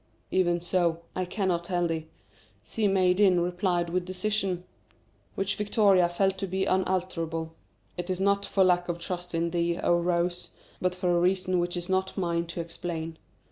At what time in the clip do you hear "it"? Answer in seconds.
7.97-8.09